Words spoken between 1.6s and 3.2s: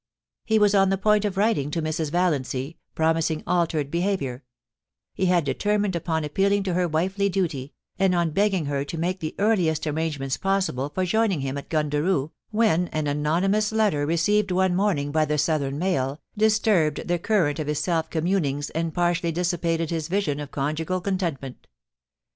to Mrs. Valiancy, pro